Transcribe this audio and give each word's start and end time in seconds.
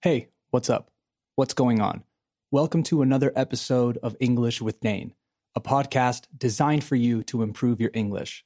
Hey, 0.00 0.28
what's 0.50 0.70
up? 0.70 0.92
What's 1.34 1.54
going 1.54 1.80
on? 1.80 2.04
Welcome 2.52 2.84
to 2.84 3.02
another 3.02 3.32
episode 3.34 3.98
of 4.00 4.14
English 4.20 4.62
with 4.62 4.78
Dane, 4.78 5.12
a 5.56 5.60
podcast 5.60 6.28
designed 6.36 6.84
for 6.84 6.94
you 6.94 7.24
to 7.24 7.42
improve 7.42 7.80
your 7.80 7.90
English. 7.92 8.44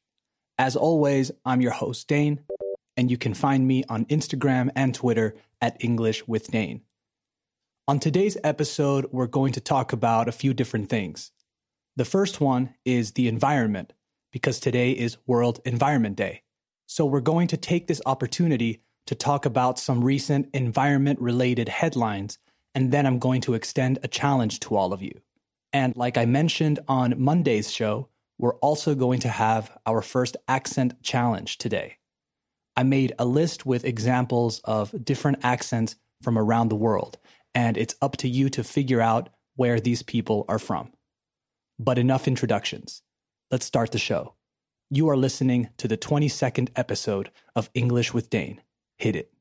As 0.56 0.76
always, 0.76 1.30
I'm 1.44 1.60
your 1.60 1.72
host, 1.72 2.08
Dane, 2.08 2.40
and 2.96 3.10
you 3.10 3.18
can 3.18 3.34
find 3.34 3.66
me 3.66 3.84
on 3.86 4.06
Instagram 4.06 4.70
and 4.74 4.94
Twitter 4.94 5.34
at 5.60 5.76
English 5.84 6.26
with 6.26 6.50
Dane. 6.50 6.80
On 7.86 7.98
today's 7.98 8.38
episode, 8.42 9.08
we're 9.12 9.26
going 9.26 9.52
to 9.52 9.60
talk 9.60 9.92
about 9.92 10.28
a 10.28 10.32
few 10.32 10.54
different 10.54 10.88
things. 10.88 11.32
The 11.96 12.06
first 12.06 12.40
one 12.40 12.76
is 12.86 13.12
the 13.12 13.28
environment, 13.28 13.92
because 14.32 14.58
today 14.58 14.92
is 14.92 15.18
World 15.26 15.60
Environment 15.66 16.16
Day. 16.16 16.44
So 16.86 17.04
we're 17.04 17.20
going 17.20 17.48
to 17.48 17.58
take 17.58 17.88
this 17.88 18.00
opportunity 18.06 18.80
to 19.06 19.14
talk 19.14 19.44
about 19.44 19.78
some 19.78 20.04
recent 20.04 20.48
environment 20.54 21.20
related 21.20 21.68
headlines, 21.68 22.38
and 22.74 22.92
then 22.92 23.06
I'm 23.06 23.18
going 23.18 23.40
to 23.42 23.54
extend 23.54 23.98
a 24.02 24.08
challenge 24.08 24.60
to 24.60 24.76
all 24.76 24.92
of 24.92 25.02
you. 25.02 25.20
And 25.72 25.96
like 25.96 26.16
I 26.16 26.24
mentioned 26.24 26.80
on 26.86 27.20
Monday's 27.20 27.72
show, 27.72 28.08
we're 28.38 28.56
also 28.56 28.94
going 28.94 29.20
to 29.20 29.28
have 29.28 29.76
our 29.86 30.02
first 30.02 30.36
accent 30.48 31.02
challenge 31.02 31.58
today. 31.58 31.98
I 32.76 32.82
made 32.82 33.12
a 33.18 33.24
list 33.24 33.66
with 33.66 33.84
examples 33.84 34.60
of 34.64 35.04
different 35.04 35.38
accents 35.42 35.96
from 36.22 36.38
around 36.38 36.68
the 36.68 36.76
world, 36.76 37.18
and 37.54 37.76
it's 37.76 37.94
up 38.00 38.16
to 38.18 38.28
you 38.28 38.48
to 38.50 38.64
figure 38.64 39.00
out 39.00 39.28
where 39.56 39.80
these 39.80 40.02
people 40.02 40.44
are 40.48 40.58
from. 40.58 40.92
But 41.78 41.98
enough 41.98 42.26
introductions. 42.26 43.02
Let's 43.50 43.66
start 43.66 43.92
the 43.92 43.98
show. 43.98 44.34
You 44.90 45.08
are 45.08 45.16
listening 45.16 45.70
to 45.78 45.88
the 45.88 45.98
22nd 45.98 46.70
episode 46.76 47.30
of 47.54 47.70
English 47.74 48.14
with 48.14 48.30
Dane. 48.30 48.60
Hit 49.02 49.16
it. 49.16 49.32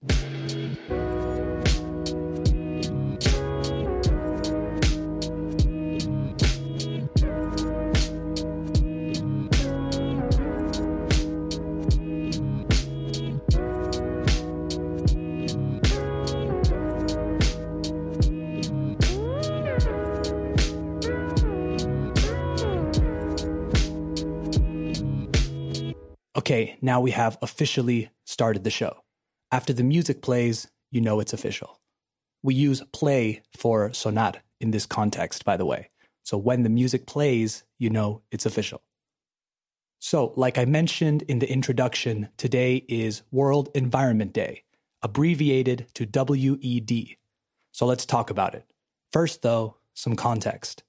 Okay, 26.35 26.77
now 26.81 26.99
we 26.99 27.11
have 27.11 27.37
officially 27.43 28.09
started 28.25 28.63
the 28.63 28.71
show. 28.71 29.03
After 29.51 29.73
the 29.73 29.83
music 29.83 30.21
plays, 30.21 30.69
you 30.91 31.01
know 31.01 31.19
it's 31.19 31.33
official. 31.33 31.81
We 32.41 32.55
use 32.55 32.81
play 32.93 33.43
for 33.57 33.91
sonar 33.93 34.35
in 34.61 34.71
this 34.71 34.85
context, 34.85 35.43
by 35.43 35.57
the 35.57 35.65
way. 35.65 35.89
So 36.23 36.37
when 36.37 36.63
the 36.63 36.69
music 36.69 37.05
plays, 37.05 37.63
you 37.77 37.89
know 37.89 38.21
it's 38.31 38.45
official. 38.45 38.81
So, 39.99 40.33
like 40.35 40.57
I 40.57 40.65
mentioned 40.65 41.23
in 41.23 41.39
the 41.39 41.51
introduction, 41.51 42.29
today 42.37 42.85
is 42.87 43.21
World 43.29 43.69
Environment 43.75 44.33
Day, 44.33 44.63
abbreviated 45.03 45.87
to 45.95 46.07
WED. 46.11 47.17
So 47.71 47.85
let's 47.85 48.05
talk 48.05 48.29
about 48.29 48.55
it. 48.55 48.65
First, 49.11 49.41
though, 49.41 49.77
some 49.93 50.15
context. 50.15 50.83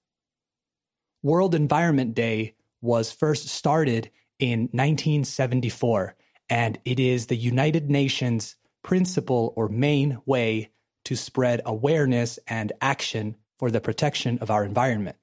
World 1.23 1.55
Environment 1.55 2.15
Day 2.15 2.55
was 2.81 3.13
first 3.13 3.49
started 3.49 4.11
in 4.39 4.63
1974 4.73 6.17
and 6.53 6.79
it 6.85 7.01
is 7.01 7.29
the 7.29 7.37
United 7.37 7.89
Nations 7.89 8.57
principal 8.85 9.55
or 9.57 9.71
main 9.71 10.19
way 10.27 10.71
to 11.07 11.17
spread 11.17 11.63
awareness 11.65 12.39
and 12.47 12.75
action 12.83 13.37
for 13.59 13.71
the 13.71 13.81
protection 13.81 14.37
of 14.41 14.51
our 14.51 14.63
environment. 14.63 15.17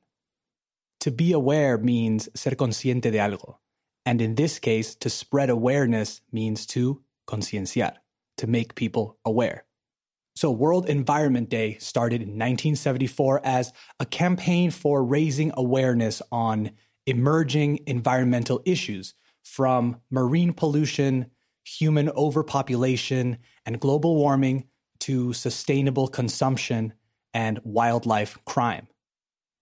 To 1.01 1.11
be 1.11 1.31
aware 1.31 1.77
means 1.77 2.29
ser 2.33 2.55
consciente 2.55 3.11
de 3.11 3.19
algo. 3.19 3.57
And 4.07 4.21
in 4.21 4.33
this 4.33 4.57
case, 4.57 4.95
to 4.95 5.09
spread 5.11 5.51
awareness 5.51 6.21
means 6.31 6.65
to 6.73 7.03
concienciar, 7.27 7.97
to 8.37 8.47
make 8.47 8.73
people 8.73 9.19
aware. 9.23 9.65
So, 10.35 10.49
World 10.49 10.89
Environment 10.89 11.47
Day 11.47 11.77
started 11.77 12.23
in 12.23 12.39
1974 12.39 13.41
as 13.43 13.71
a 13.99 14.05
campaign 14.07 14.71
for 14.71 15.03
raising 15.03 15.51
awareness 15.53 16.23
on 16.31 16.71
emerging 17.05 17.81
environmental 17.85 18.63
issues 18.65 19.13
from 19.43 20.01
marine 20.09 20.53
pollution, 20.53 21.27
human 21.63 22.09
overpopulation, 22.09 23.37
and 23.65 23.79
global 23.79 24.15
warming 24.15 24.65
to 24.99 25.33
sustainable 25.33 26.07
consumption 26.07 26.93
and 27.33 27.59
wildlife 27.63 28.37
crime. 28.45 28.87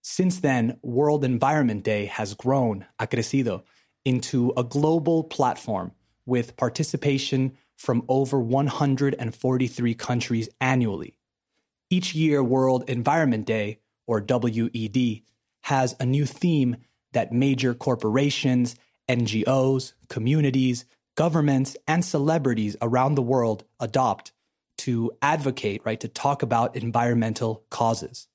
Since 0.01 0.39
then, 0.39 0.79
World 0.81 1.23
Environment 1.25 1.83
Day 1.83 2.05
has 2.05 2.33
grown, 2.33 2.85
ha 2.99 3.05
crecido, 3.07 3.63
into 4.05 4.53
a 4.55 4.63
global 4.63 5.25
platform 5.25 5.91
with 6.25 6.55
participation 6.55 7.57
from 7.75 8.03
over 8.07 8.39
143 8.39 9.94
countries 9.95 10.49
annually. 10.61 11.17
Each 11.89 12.15
year, 12.15 12.44
World 12.44 12.89
Environment 12.89 13.45
Day, 13.45 13.79
or 14.07 14.23
WED, 14.27 15.21
has 15.63 15.95
a 15.99 16.05
new 16.05 16.25
theme 16.25 16.77
that 17.13 17.31
major 17.31 17.73
corporations 17.73 18.75
NGOs, 19.07 19.94
communities, 20.09 20.85
governments, 21.16 21.75
and 21.88 22.06
celebrities 22.06 22.75
around 22.81 23.16
the 23.16 23.22
world 23.22 23.63
adopt 23.79 24.34
to 24.79 25.12
advocate, 25.22 25.81
right, 25.85 26.00
to 26.00 26.07
talk 26.07 26.41
about 26.44 26.75
environmental 26.75 27.63
causes. 27.69 28.28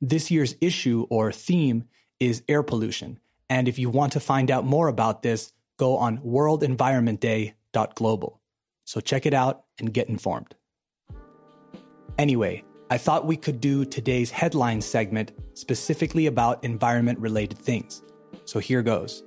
This 0.00 0.30
year's 0.30 0.54
issue 0.60 1.06
or 1.10 1.32
theme 1.32 1.84
is 2.20 2.44
air 2.48 2.62
pollution. 2.62 3.18
And 3.50 3.68
if 3.68 3.78
you 3.78 3.90
want 3.90 4.12
to 4.12 4.20
find 4.20 4.50
out 4.50 4.64
more 4.64 4.88
about 4.88 5.22
this, 5.22 5.52
go 5.78 5.96
on 5.96 6.18
worldenvironmentday.global. 6.18 8.40
So 8.84 9.00
check 9.00 9.26
it 9.26 9.34
out 9.34 9.64
and 9.78 9.92
get 9.92 10.08
informed. 10.08 10.54
Anyway, 12.18 12.62
I 12.90 12.98
thought 12.98 13.26
we 13.26 13.36
could 13.36 13.60
do 13.60 13.84
today's 13.84 14.30
headline 14.30 14.80
segment 14.80 15.32
specifically 15.54 16.26
about 16.26 16.62
environment 16.62 17.18
related 17.18 17.58
things. 17.58 18.04
So 18.44 18.58
here 18.58 18.82
goes. 18.82 19.22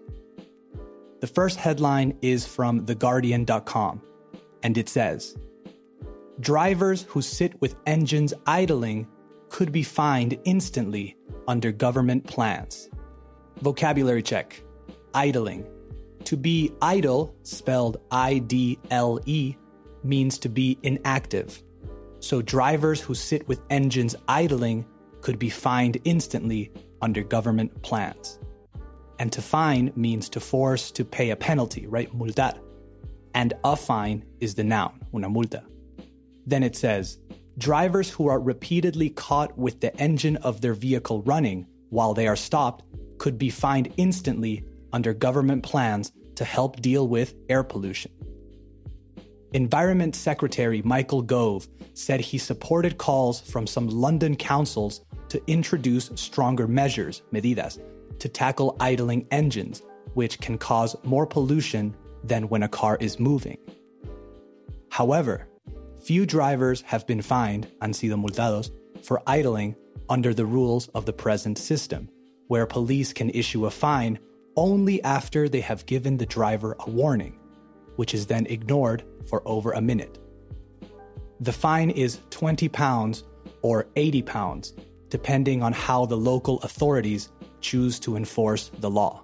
The 1.19 1.27
first 1.27 1.57
headline 1.57 2.17
is 2.21 2.45
from 2.45 2.85
TheGuardian.com, 2.85 4.01
and 4.63 4.77
it 4.77 4.87
says 4.89 5.35
Drivers 6.39 7.01
who 7.03 7.21
sit 7.21 7.59
with 7.59 7.75
engines 7.87 8.33
idling 8.45 9.07
could 9.49 9.71
be 9.71 9.81
fined 9.81 10.37
instantly 10.43 11.17
under 11.47 11.71
government 11.71 12.27
plans. 12.27 12.89
Vocabulary 13.61 14.21
check 14.21 14.61
idling. 15.15 15.65
To 16.25 16.37
be 16.37 16.71
idle, 16.81 17.33
spelled 17.43 17.97
I 18.11 18.39
D 18.39 18.77
L 18.91 19.19
E, 19.25 19.55
means 20.03 20.37
to 20.39 20.49
be 20.49 20.77
inactive. 20.83 21.63
So 22.19 22.41
drivers 22.41 23.01
who 23.01 23.15
sit 23.15 23.47
with 23.47 23.61
engines 23.69 24.15
idling 24.27 24.85
could 25.21 25.39
be 25.39 25.49
fined 25.49 25.97
instantly 26.03 26.71
under 27.01 27.23
government 27.23 27.81
plans. 27.81 28.39
And 29.19 29.31
to 29.33 29.41
fine 29.41 29.91
means 29.95 30.29
to 30.29 30.39
force 30.39 30.91
to 30.91 31.03
pay 31.03 31.31
a 31.31 31.35
penalty, 31.35 31.87
right? 31.87 32.11
Multar. 32.17 32.57
And 33.33 33.53
a 33.63 33.75
fine 33.75 34.25
is 34.39 34.55
the 34.55 34.63
noun, 34.63 34.99
una 35.13 35.29
multa. 35.29 35.63
Then 36.45 36.63
it 36.63 36.75
says, 36.75 37.19
drivers 37.57 38.09
who 38.09 38.27
are 38.27 38.39
repeatedly 38.39 39.09
caught 39.09 39.57
with 39.57 39.81
the 39.81 39.95
engine 39.97 40.37
of 40.37 40.61
their 40.61 40.73
vehicle 40.73 41.21
running 41.23 41.67
while 41.89 42.13
they 42.13 42.27
are 42.27 42.35
stopped 42.35 42.83
could 43.17 43.37
be 43.37 43.49
fined 43.49 43.93
instantly 43.97 44.63
under 44.93 45.13
government 45.13 45.63
plans 45.63 46.11
to 46.35 46.45
help 46.45 46.79
deal 46.81 47.07
with 47.07 47.33
air 47.49 47.63
pollution. 47.63 48.11
Environment 49.53 50.15
Secretary 50.15 50.81
Michael 50.83 51.21
Gove 51.21 51.67
said 51.93 52.19
he 52.19 52.37
supported 52.37 52.97
calls 52.97 53.41
from 53.41 53.65
some 53.65 53.87
London 53.87 54.35
councils 54.35 55.01
to 55.29 55.41
introduce 55.47 56.11
stronger 56.15 56.67
measures, 56.67 57.23
medidas, 57.33 57.79
to 58.19 58.29
tackle 58.29 58.75
idling 58.79 59.27
engines, 59.31 59.81
which 60.13 60.39
can 60.39 60.57
cause 60.57 60.95
more 61.03 61.25
pollution 61.25 61.95
than 62.23 62.49
when 62.49 62.63
a 62.63 62.67
car 62.67 62.97
is 62.99 63.19
moving. 63.19 63.57
However, 64.89 65.47
few 66.03 66.25
drivers 66.25 66.81
have 66.81 67.05
been 67.05 67.21
fined, 67.21 67.67
han 67.81 67.93
sido 67.93 68.15
multados, 68.15 68.71
for 69.03 69.21
idling 69.27 69.75
under 70.09 70.33
the 70.33 70.45
rules 70.45 70.87
of 70.89 71.05
the 71.05 71.13
present 71.13 71.57
system, 71.57 72.09
where 72.47 72.65
police 72.65 73.13
can 73.13 73.29
issue 73.31 73.65
a 73.65 73.71
fine 73.71 74.17
only 74.55 75.03
after 75.03 75.47
they 75.47 75.61
have 75.61 75.85
given 75.85 76.17
the 76.17 76.25
driver 76.25 76.75
a 76.79 76.89
warning, 76.89 77.37
which 77.95 78.13
is 78.13 78.25
then 78.25 78.45
ignored 78.47 79.03
for 79.29 79.41
over 79.45 79.71
a 79.71 79.81
minute. 79.81 80.17
The 81.39 81.53
fine 81.53 81.91
is 81.91 82.19
20 82.31 82.67
pounds 82.69 83.23
or 83.61 83.87
80 83.95 84.23
pounds, 84.23 84.73
depending 85.09 85.61
on 85.61 85.73
how 85.73 86.05
the 86.05 86.17
local 86.17 86.59
authorities 86.61 87.29
choose 87.61 87.99
to 88.01 88.15
enforce 88.15 88.69
the 88.79 88.89
law. 88.89 89.23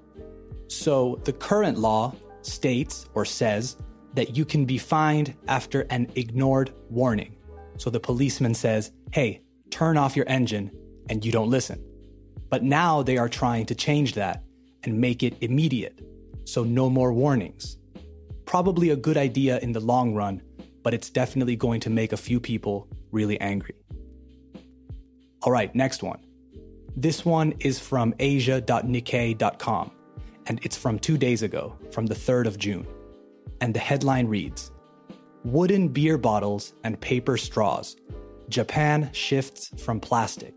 So 0.68 1.20
the 1.24 1.34
current 1.34 1.78
law 1.78 2.16
states 2.42 3.08
or 3.14 3.26
says 3.26 3.78
that 4.14 4.36
you 4.38 4.46
can 4.46 4.66
be 4.66 4.78
fined 4.78 5.36
after 5.48 5.82
an 5.90 6.12
ignored 6.16 6.74
warning. 6.90 7.36
So 7.78 7.90
the 7.90 8.00
policeman 8.00 8.54
says, 8.54 8.92
hey, 9.12 9.42
turn 9.72 9.98
off 9.98 10.16
your 10.16 10.28
engine, 10.28 10.72
and 11.10 11.26
you 11.26 11.32
don't 11.32 11.50
listen. 11.50 11.84
But 12.50 12.64
now 12.64 13.02
they 13.02 13.18
are 13.18 13.30
trying 13.30 13.66
to 13.68 13.76
change 13.76 14.14
that 14.14 14.44
and 14.84 15.00
make 15.00 15.24
it 15.24 15.36
immediate, 15.42 16.00
so 16.46 16.64
no 16.64 16.90
more 16.90 17.14
warnings. 17.14 17.78
Probably 18.46 18.92
a 18.92 18.96
good 18.96 19.18
idea 19.18 19.60
in 19.60 19.72
the 19.72 19.80
long 19.80 20.14
run, 20.14 20.42
but 20.84 20.94
it's 20.94 21.10
definitely 21.10 21.56
going 21.56 21.80
to 21.82 21.90
make 21.90 22.14
a 22.14 22.18
few 22.18 22.40
people 22.40 22.88
really 23.12 23.40
angry. 23.42 23.76
All 25.42 25.52
right, 25.52 25.74
next 25.74 26.04
one. 26.04 26.20
This 26.96 27.26
one 27.26 27.54
is 27.60 27.80
from 27.80 28.14
asia.nikkei.com, 28.20 29.92
and 30.46 30.60
it's 30.64 30.78
from 30.78 31.00
two 31.00 31.18
days 31.18 31.42
ago, 31.42 31.76
from 31.92 32.06
the 32.06 32.14
3rd 32.16 32.46
of 32.46 32.58
June. 32.60 32.86
And 33.62 33.74
the 33.74 33.80
headline 33.80 34.28
reads 34.28 34.72
Wooden 35.44 35.88
beer 35.88 36.18
bottles 36.20 36.74
and 36.84 37.02
paper 37.02 37.36
straws. 37.38 37.98
Japan 38.50 39.10
shifts 39.12 39.72
from 39.82 40.00
plastic. 40.00 40.56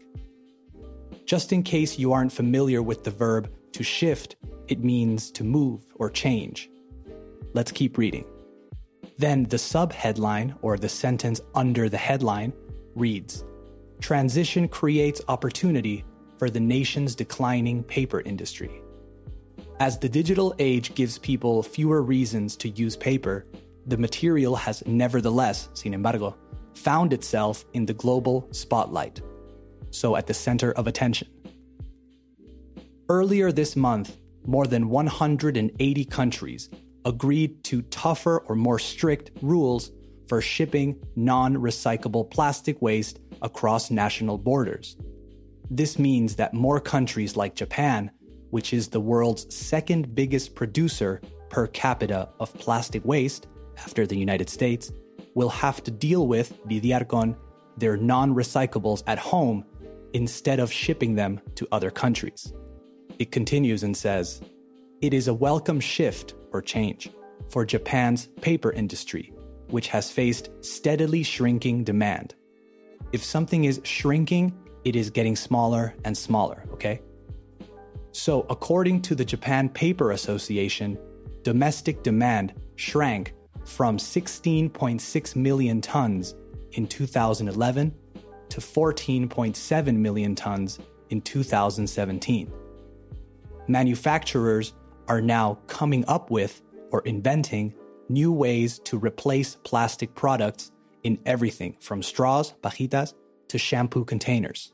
Just 1.25 1.53
in 1.53 1.63
case 1.63 1.99
you 1.99 2.13
aren't 2.13 2.33
familiar 2.33 2.83
with 2.83 3.03
the 3.03 3.11
verb 3.11 3.51
to 3.73 3.83
shift, 3.83 4.37
it 4.69 4.85
means 4.85 5.31
to 5.33 5.43
move 5.43 5.87
or 5.95 6.11
change. 6.11 6.69
Let's 7.55 7.73
keep 7.73 7.97
reading. 7.97 8.27
Then 9.17 9.45
the 9.45 9.57
subheadline, 9.57 10.55
or 10.61 10.77
the 10.77 10.91
sentence 10.91 11.41
under 11.55 11.89
the 11.89 11.97
headline, 11.97 12.53
reads 12.95 13.45
Transition 14.01 14.69
creates 14.69 15.23
opportunity 15.29 16.05
for 16.39 16.51
the 16.51 16.61
nation's 16.61 17.15
declining 17.15 17.83
paper 17.83 18.21
industry. 18.21 18.83
As 19.81 19.99
the 19.99 20.09
digital 20.09 20.55
age 20.59 20.95
gives 20.95 21.19
people 21.19 21.63
fewer 21.63 22.03
reasons 22.03 22.57
to 22.57 22.69
use 22.71 22.97
paper, 22.97 23.47
the 23.87 23.97
material 23.97 24.57
has 24.57 24.85
nevertheless, 24.87 25.69
sin 25.75 25.95
embargo, 25.95 26.37
found 26.75 27.13
itself 27.13 27.65
in 27.73 27.87
the 27.87 27.95
global 27.95 28.49
spotlight 28.53 29.21
so 29.91 30.17
at 30.17 30.27
the 30.27 30.35
center 30.35 30.73
of 30.73 30.87
attention. 30.87 31.29
Earlier 33.09 33.53
this 33.53 33.77
month, 33.77 34.17
more 34.45 34.67
than 34.67 34.89
180 34.89 36.05
countries 36.07 36.69
agreed 37.05 37.63
to 37.65 37.83
tougher 37.83 38.39
or 38.47 38.57
more 38.57 38.79
strict 38.79 39.31
rules 39.43 39.93
for 40.29 40.41
shipping 40.41 41.01
non 41.15 41.55
recyclable 41.55 42.29
plastic 42.31 42.83
waste 42.83 43.21
across 43.43 43.91
national 43.91 44.39
borders. 44.39 44.97
This 45.71 45.99
means 45.99 46.37
that 46.37 46.55
more 46.55 46.81
countries 46.81 47.37
like 47.37 47.55
Japan, 47.55 48.11
which 48.51 48.73
is 48.73 48.89
the 48.89 49.01
world's 49.01 49.55
second 49.55 50.15
biggest 50.15 50.55
producer 50.55 51.21
per 51.51 51.67
capita 51.69 52.29
of 52.39 52.55
plastic 52.55 53.05
waste 53.05 53.49
after 53.79 54.07
the 54.07 54.17
United 54.17 54.49
States, 54.49 54.93
will 55.35 55.49
have 55.49 55.83
to 55.85 55.91
deal 55.91 56.27
with, 56.27 56.59
lidiar 56.67 57.07
con, 57.07 57.37
their 57.77 57.97
non 57.97 58.35
recyclables 58.35 59.03
at 59.07 59.19
home 59.19 59.65
instead 60.13 60.61
of 60.61 60.73
shipping 60.73 61.15
them 61.15 61.41
to 61.57 61.69
other 61.73 61.91
countries. 61.91 62.53
It 63.19 63.33
continues 63.33 63.83
and 63.83 63.97
says, 63.97 64.41
It 65.01 65.13
is 65.13 65.29
a 65.29 65.35
welcome 65.35 65.81
shift 65.81 66.35
or 66.53 66.63
change 66.63 67.11
for 67.51 67.65
Japan's 67.65 68.29
paper 68.41 68.73
industry, 68.73 69.33
which 69.69 69.89
has 69.89 70.11
faced 70.11 70.51
steadily 70.61 71.23
shrinking 71.23 71.85
demand. 71.85 72.35
If 73.13 73.23
something 73.23 73.65
is 73.65 73.81
shrinking, 73.85 74.57
it 74.87 74.95
is 74.95 75.11
getting 75.11 75.35
smaller 75.35 75.93
and 76.05 76.17
smaller, 76.17 76.63
okay? 76.71 77.03
So, 78.13 78.47
according 78.49 79.03
to 79.03 79.17
the 79.17 79.25
Japan 79.25 79.69
Paper 79.69 80.13
Association, 80.13 80.97
domestic 81.43 82.05
demand 82.05 82.55
shrank 82.77 83.35
from 83.65 83.99
16.6 83.99 85.37
million 85.37 85.81
tons 85.81 86.37
in 86.71 86.87
2011 86.87 87.93
to 88.49 88.61
14.7 88.61 89.97
million 89.97 90.37
tons 90.37 90.79
in 91.11 91.21
2017. 91.21 92.53
Manufacturers 93.67 94.73
are 95.09 95.21
now 95.21 95.59
coming 95.67 96.05
up 96.07 96.31
with 96.31 96.63
or 96.93 97.01
inventing 97.01 97.75
new 98.09 98.31
ways 98.31 98.79
to 98.85 98.99
replace 98.99 99.57
plastic 99.65 100.15
products 100.15 100.71
in 101.03 101.19
everything 101.27 101.77
from 101.81 102.05
straws, 102.05 102.55
pajitas, 102.63 103.15
to 103.49 103.59
shampoo 103.59 104.05
containers. 104.05 104.73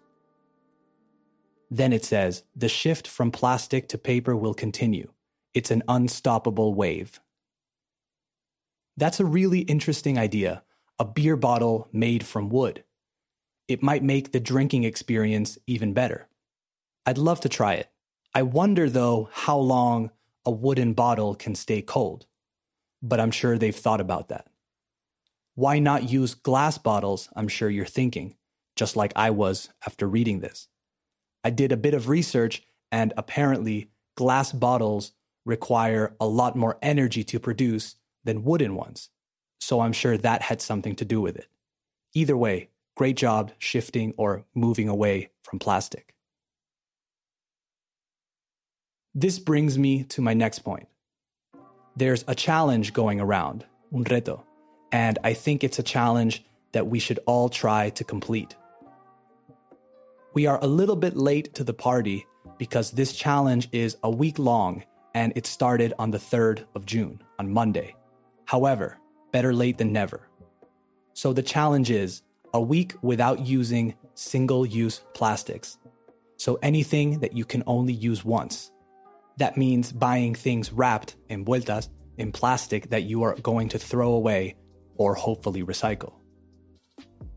Then 1.72 1.92
it 1.92 2.04
says 2.04 2.44
the 2.54 2.68
shift 2.68 3.08
from 3.08 3.30
plastic 3.30 3.88
to 3.88 3.98
paper 3.98 4.36
will 4.36 4.54
continue. 4.54 5.10
It's 5.54 5.70
an 5.70 5.82
unstoppable 5.88 6.74
wave. 6.74 7.20
That's 8.96 9.20
a 9.20 9.24
really 9.24 9.60
interesting 9.60 10.18
idea 10.18 10.62
a 10.98 11.04
beer 11.04 11.36
bottle 11.36 11.88
made 11.92 12.24
from 12.24 12.48
wood 12.50 12.84
it 13.68 13.82
might 13.82 14.02
make 14.02 14.32
the 14.32 14.40
drinking 14.40 14.84
experience 14.84 15.56
even 15.66 15.94
better. 15.94 16.28
I'd 17.06 17.18
love 17.18 17.40
to 17.40 17.48
try 17.48 17.74
it. 17.74 17.90
I 18.34 18.42
wonder, 18.42 18.90
though, 18.90 19.30
how 19.32 19.56
long 19.56 20.10
a 20.44 20.50
wooden 20.50 20.92
bottle 20.92 21.34
can 21.34 21.54
stay 21.54 21.80
cold. 21.82 22.26
But 23.02 23.18
I'm 23.20 23.30
sure 23.30 23.56
they've 23.56 23.74
thought 23.74 24.00
about 24.00 24.28
that. 24.28 24.48
Why 25.54 25.78
not 25.78 26.10
use 26.10 26.34
glass 26.34 26.78
bottles? 26.78 27.28
I'm 27.34 27.48
sure 27.48 27.70
you're 27.70 27.86
thinking, 27.86 28.36
just 28.76 28.96
like 28.96 29.12
I 29.16 29.30
was 29.30 29.70
after 29.86 30.06
reading 30.06 30.40
this. 30.40 30.68
I 31.44 31.50
did 31.50 31.72
a 31.72 31.76
bit 31.76 31.94
of 31.94 32.08
research, 32.08 32.62
and 32.90 33.12
apparently, 33.16 33.90
glass 34.16 34.52
bottles 34.52 35.12
require 35.44 36.14
a 36.20 36.26
lot 36.26 36.56
more 36.56 36.78
energy 36.82 37.24
to 37.24 37.40
produce 37.40 37.96
than 38.24 38.44
wooden 38.44 38.74
ones. 38.76 39.08
So 39.60 39.80
I'm 39.80 39.92
sure 39.92 40.16
that 40.16 40.42
had 40.42 40.60
something 40.60 40.94
to 40.96 41.04
do 41.04 41.20
with 41.20 41.36
it. 41.36 41.48
Either 42.14 42.36
way, 42.36 42.68
Great 42.94 43.16
job 43.16 43.52
shifting 43.58 44.12
or 44.16 44.44
moving 44.54 44.88
away 44.88 45.30
from 45.42 45.58
plastic. 45.58 46.14
This 49.14 49.38
brings 49.38 49.78
me 49.78 50.04
to 50.04 50.20
my 50.20 50.34
next 50.34 50.60
point. 50.60 50.88
There's 51.96 52.24
a 52.26 52.34
challenge 52.34 52.92
going 52.92 53.20
around, 53.20 53.66
un 53.94 54.04
reto, 54.04 54.42
and 54.90 55.18
I 55.24 55.34
think 55.34 55.64
it's 55.64 55.78
a 55.78 55.82
challenge 55.82 56.44
that 56.72 56.86
we 56.86 56.98
should 56.98 57.18
all 57.26 57.48
try 57.48 57.90
to 57.90 58.04
complete. 58.04 58.56
We 60.34 60.46
are 60.46 60.58
a 60.62 60.66
little 60.66 60.96
bit 60.96 61.14
late 61.14 61.52
to 61.56 61.64
the 61.64 61.74
party 61.74 62.26
because 62.56 62.90
this 62.90 63.12
challenge 63.12 63.68
is 63.70 63.98
a 64.02 64.10
week 64.10 64.38
long 64.38 64.82
and 65.14 65.30
it 65.36 65.46
started 65.46 65.92
on 65.98 66.10
the 66.10 66.18
3rd 66.18 66.64
of 66.74 66.86
June, 66.86 67.20
on 67.38 67.52
Monday. 67.52 67.94
However, 68.46 68.98
better 69.30 69.52
late 69.52 69.76
than 69.76 69.92
never. 69.92 70.30
So 71.12 71.34
the 71.34 71.42
challenge 71.42 71.90
is 71.90 72.22
a 72.54 72.60
week 72.62 72.94
without 73.02 73.40
using 73.40 73.94
single 74.14 74.64
use 74.64 75.02
plastics. 75.12 75.76
So 76.38 76.58
anything 76.62 77.20
that 77.20 77.34
you 77.34 77.44
can 77.44 77.62
only 77.66 77.92
use 77.92 78.24
once. 78.24 78.70
That 79.36 79.58
means 79.58 79.92
buying 79.92 80.34
things 80.34 80.72
wrapped 80.72 81.16
in 81.28 81.44
vueltas 81.44 81.90
in 82.16 82.32
plastic 82.32 82.88
that 82.88 83.02
you 83.02 83.22
are 83.22 83.34
going 83.34 83.68
to 83.68 83.78
throw 83.78 84.12
away 84.12 84.56
or 84.96 85.14
hopefully 85.14 85.62
recycle. 85.62 86.14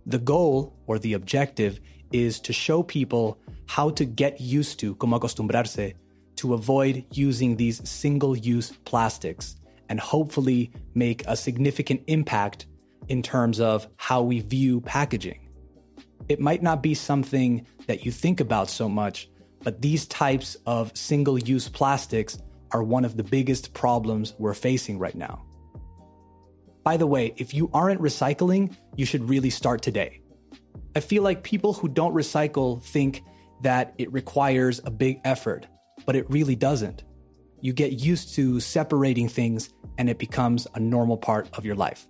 The 0.05 0.19
goal 0.19 0.77
or 0.87 0.97
the 0.97 1.13
objective 1.13 1.81
is 2.11 2.39
to 2.41 2.53
show 2.53 2.83
people 2.83 3.37
how 3.67 3.89
to 3.91 4.05
get 4.05 4.39
used 4.39 4.79
to, 4.79 4.95
como 4.95 5.19
acostumbrarse, 5.19 5.93
to 6.37 6.53
avoid 6.53 7.05
using 7.11 7.55
these 7.55 7.87
single 7.89 8.35
use 8.35 8.71
plastics 8.85 9.55
and 9.89 9.99
hopefully 9.99 10.71
make 10.93 11.23
a 11.27 11.35
significant 11.35 12.01
impact 12.07 12.65
in 13.07 13.21
terms 13.21 13.59
of 13.59 13.87
how 13.97 14.21
we 14.21 14.39
view 14.39 14.81
packaging. 14.81 15.39
It 16.27 16.39
might 16.39 16.63
not 16.63 16.81
be 16.81 16.93
something 16.93 17.65
that 17.87 18.05
you 18.05 18.11
think 18.11 18.39
about 18.39 18.69
so 18.69 18.89
much, 18.89 19.29
but 19.63 19.81
these 19.81 20.07
types 20.07 20.57
of 20.65 20.95
single 20.97 21.37
use 21.37 21.69
plastics 21.69 22.39
are 22.71 22.83
one 22.83 23.05
of 23.05 23.15
the 23.15 23.23
biggest 23.23 23.73
problems 23.73 24.33
we're 24.39 24.53
facing 24.53 24.97
right 24.97 25.15
now. 25.15 25.43
By 26.83 26.97
the 26.97 27.07
way, 27.07 27.33
if 27.37 27.53
you 27.53 27.69
aren't 27.73 28.01
recycling, 28.01 28.75
you 28.95 29.05
should 29.05 29.27
really 29.29 29.49
start 29.49 29.81
today. 29.81 30.21
I 30.95 31.01
feel 31.01 31.23
like 31.23 31.43
people 31.43 31.73
who 31.73 31.89
don't 31.89 32.13
recycle 32.13 32.81
think 32.81 33.23
that 33.61 33.93
it 33.97 34.11
requires 34.13 34.79
a 34.85 34.91
big 34.91 35.19
effort, 35.25 35.67
but 36.05 36.15
it 36.15 36.29
really 36.29 36.55
doesn't. 36.55 37.03
You 37.61 37.73
get 37.73 37.93
used 37.93 38.35
to 38.35 38.59
separating 38.61 39.27
things 39.27 39.69
and 39.97 40.09
it 40.09 40.17
becomes 40.17 40.67
a 40.73 40.79
normal 40.79 41.17
part 41.17 41.49
of 41.57 41.65
your 41.65 41.75
life. 41.75 42.07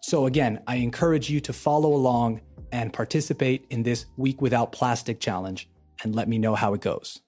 So, 0.00 0.26
again, 0.26 0.60
I 0.66 0.76
encourage 0.76 1.30
you 1.30 1.40
to 1.40 1.52
follow 1.52 1.94
along 1.94 2.40
and 2.72 2.92
participate 2.92 3.66
in 3.70 3.82
this 3.82 4.06
Week 4.16 4.40
Without 4.40 4.72
Plastic 4.72 5.20
challenge 5.20 5.68
and 6.02 6.14
let 6.14 6.28
me 6.28 6.38
know 6.38 6.54
how 6.54 6.74
it 6.74 6.80
goes. 6.80 7.20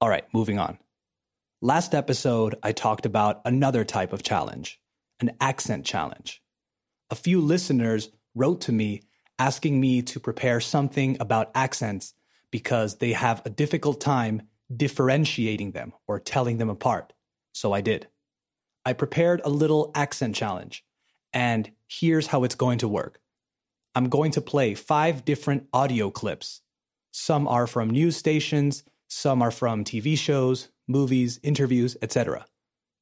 All 0.00 0.08
right, 0.08 0.24
moving 0.32 0.58
on. 0.58 0.78
Last 1.60 1.94
episode, 1.94 2.54
I 2.62 2.72
talked 2.72 3.04
about 3.04 3.42
another 3.44 3.84
type 3.84 4.12
of 4.14 4.22
challenge, 4.22 4.80
an 5.20 5.32
accent 5.40 5.84
challenge. 5.84 6.42
A 7.10 7.14
few 7.14 7.40
listeners 7.40 8.10
wrote 8.34 8.62
to 8.62 8.72
me 8.72 9.02
asking 9.40 9.80
me 9.80 10.02
to 10.02 10.20
prepare 10.20 10.60
something 10.60 11.16
about 11.18 11.50
accents 11.56 12.14
because 12.52 12.98
they 12.98 13.12
have 13.12 13.42
a 13.44 13.50
difficult 13.50 14.00
time 14.00 14.42
differentiating 14.74 15.72
them 15.72 15.92
or 16.06 16.20
telling 16.20 16.58
them 16.58 16.70
apart. 16.70 17.12
So 17.52 17.72
I 17.72 17.80
did. 17.80 18.06
I 18.84 18.92
prepared 18.92 19.40
a 19.44 19.50
little 19.50 19.90
accent 19.96 20.36
challenge 20.36 20.84
and 21.32 21.72
Here's 21.90 22.28
how 22.28 22.44
it's 22.44 22.54
going 22.54 22.78
to 22.78 22.88
work 22.88 23.18
I'm 23.96 24.08
going 24.08 24.30
to 24.32 24.40
play 24.40 24.74
five 24.74 25.24
different 25.24 25.66
audio 25.72 26.08
clips. 26.08 26.60
Some 27.10 27.48
are 27.48 27.66
from 27.66 27.90
news 27.90 28.16
stations, 28.16 28.84
some 29.08 29.42
are 29.42 29.50
from 29.50 29.82
TV 29.82 30.16
shows, 30.16 30.68
movies, 30.86 31.40
interviews, 31.42 31.96
etc. 32.00 32.46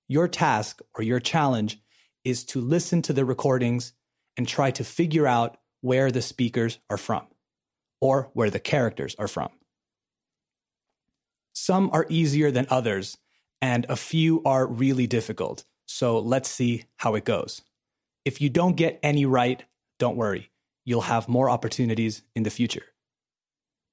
Your 0.08 0.26
task 0.26 0.80
or 0.94 1.04
your 1.04 1.20
challenge 1.20 1.78
is 2.24 2.44
to 2.44 2.62
listen 2.62 3.02
to 3.02 3.12
the 3.12 3.26
recordings 3.26 3.92
and 4.38 4.48
try 4.48 4.70
to 4.70 4.84
figure 4.84 5.26
out 5.26 5.58
where 5.80 6.10
the 6.10 6.22
speakers 6.22 6.78
are 6.90 6.96
from 6.96 7.26
or 8.00 8.30
where 8.32 8.50
the 8.50 8.60
characters 8.60 9.14
are 9.18 9.28
from. 9.28 9.50
Some 11.52 11.90
are 11.92 12.06
easier 12.08 12.50
than 12.50 12.66
others, 12.70 13.18
and 13.60 13.84
a 13.88 13.96
few 13.96 14.42
are 14.44 14.66
really 14.66 15.06
difficult. 15.06 15.64
So 15.86 16.18
let's 16.18 16.48
see 16.48 16.84
how 16.96 17.14
it 17.16 17.24
goes. 17.24 17.62
If 18.24 18.40
you 18.40 18.48
don't 18.48 18.76
get 18.76 19.00
any 19.02 19.26
right, 19.26 19.64
don't 19.98 20.16
worry. 20.16 20.50
You'll 20.84 21.02
have 21.02 21.28
more 21.28 21.50
opportunities 21.50 22.22
in 22.36 22.44
the 22.44 22.50
future. 22.50 22.84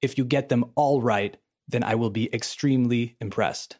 If 0.00 0.16
you 0.16 0.24
get 0.24 0.48
them 0.48 0.66
all 0.76 1.02
right, 1.02 1.36
then 1.66 1.82
I 1.82 1.96
will 1.96 2.10
be 2.10 2.32
extremely 2.32 3.16
impressed. 3.20 3.76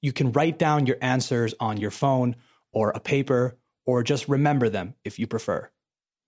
You 0.00 0.12
can 0.12 0.32
write 0.32 0.58
down 0.58 0.86
your 0.86 0.96
answers 1.02 1.54
on 1.60 1.76
your 1.76 1.90
phone 1.90 2.36
or 2.72 2.90
a 2.90 3.00
paper, 3.00 3.58
or 3.84 4.02
just 4.02 4.28
remember 4.28 4.68
them 4.68 4.94
if 5.04 5.18
you 5.18 5.26
prefer. 5.26 5.70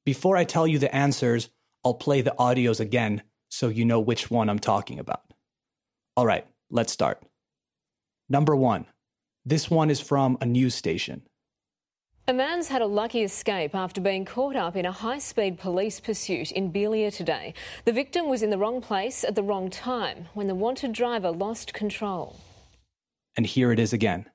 Before 0.06 0.36
I 0.36 0.44
tell 0.44 0.68
you 0.68 0.78
the 0.78 0.94
answers, 0.94 1.50
I'll 1.84 1.94
play 1.94 2.20
the 2.20 2.34
audios 2.38 2.78
again 2.78 3.24
so 3.48 3.66
you 3.66 3.84
know 3.84 3.98
which 3.98 4.30
one 4.30 4.48
I'm 4.48 4.60
talking 4.60 5.00
about. 5.00 5.32
All 6.16 6.24
right, 6.24 6.46
let's 6.70 6.92
start. 6.92 7.20
Number 8.28 8.54
one, 8.54 8.86
this 9.44 9.68
one 9.68 9.90
is 9.90 10.00
from 10.00 10.38
a 10.40 10.46
news 10.46 10.76
station. 10.76 11.22
A 12.28 12.32
man's 12.32 12.68
had 12.68 12.82
a 12.82 12.86
lucky 12.86 13.22
escape 13.22 13.74
after 13.74 14.00
being 14.00 14.24
caught 14.24 14.54
up 14.54 14.76
in 14.76 14.86
a 14.86 14.92
high 14.92 15.18
speed 15.18 15.58
police 15.58 15.98
pursuit 15.98 16.52
in 16.52 16.72
Beeliar 16.72 17.12
today. 17.12 17.52
The 17.84 17.92
victim 17.92 18.28
was 18.28 18.44
in 18.44 18.50
the 18.50 18.58
wrong 18.58 18.80
place 18.80 19.24
at 19.24 19.34
the 19.34 19.42
wrong 19.42 19.70
time 19.70 20.28
when 20.34 20.46
the 20.46 20.54
wanted 20.54 20.92
driver 20.92 21.32
lost 21.32 21.74
control. 21.74 22.36
And 23.36 23.44
here 23.44 23.72
it 23.72 23.80
is 23.80 23.92
again. 23.92 24.26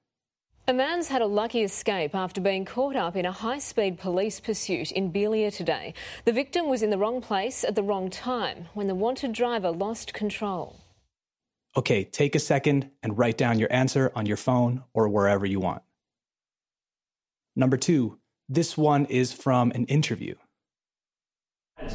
A 0.68 0.74
man's 0.74 1.08
had 1.08 1.24
a 1.24 1.26
lucky 1.26 1.64
escape 1.64 2.14
after 2.14 2.40
being 2.40 2.66
caught 2.66 2.96
up 2.96 3.16
in 3.16 3.26
a 3.26 3.32
high 3.32 3.58
speed 3.58 3.98
police 3.98 4.40
pursuit 4.40 4.92
in 4.92 5.12
Beeliar 5.12 5.54
today. 5.54 5.96
The 6.24 6.32
victim 6.32 6.70
was 6.70 6.84
in 6.84 6.92
the 6.92 7.00
wrong 7.00 7.20
place 7.20 7.64
at 7.64 7.74
the 7.74 7.82
wrong 7.82 8.12
time 8.12 8.68
when 8.76 8.86
the 8.86 8.94
wanted 8.94 9.34
driver 9.34 9.72
lost 9.72 10.14
control. 10.14 10.80
Okay, 11.76 12.04
take 12.04 12.36
a 12.36 12.40
second 12.40 12.92
and 13.02 13.18
write 13.18 13.40
down 13.40 13.58
your 13.58 13.74
answer 13.74 14.12
on 14.16 14.28
your 14.28 14.38
phone 14.38 14.84
or 14.94 15.10
wherever 15.10 15.48
you 15.48 15.60
want. 15.60 15.82
Number 17.56 17.76
two, 17.76 18.20
this 18.48 18.78
one 18.78 19.06
is 19.06 19.34
from 19.34 19.72
an 19.72 19.86
interview. 19.86 20.36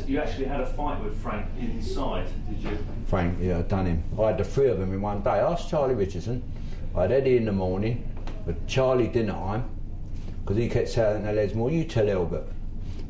You 0.08 0.18
actually 0.18 0.46
had 0.46 0.61
a 0.61 0.66
fight 0.66 1.02
with 1.04 1.16
Frank 1.23 1.46
inside, 1.61 2.26
did 2.50 2.58
you? 2.64 2.78
Frank, 3.06 3.38
yeah, 3.40 3.58
I 3.58 3.62
done 3.62 3.87
him. 3.87 4.04
I 4.20 4.28
had 4.28 4.38
the 4.38 4.44
three 4.44 4.68
of 4.68 4.78
them 4.78 4.92
in 4.92 5.00
one 5.00 5.23
day. 5.23 5.30
I 5.30 5.52
asked 5.52 5.70
Charlie 5.70 5.94
Richardson. 5.94 6.42
I 6.96 7.02
had 7.02 7.12
Eddie 7.12 7.37
in 7.37 7.44
the 7.44 7.52
morning, 7.52 8.11
but 8.46 8.66
Charlie 8.66 9.08
dinner 9.08 9.32
time, 9.32 9.68
because 10.42 10.56
he 10.56 10.68
kept 10.68 10.88
saying 10.88 11.24
to 11.24 11.32
Lesmore, 11.32 11.72
you 11.72 11.84
tell 11.84 12.08
Albert. 12.08 12.46